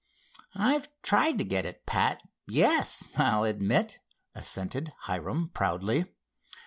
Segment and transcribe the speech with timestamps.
[0.55, 3.99] "I've tried to get it pat, yes, I'll admit,"
[4.33, 6.05] assented Hiram proudly.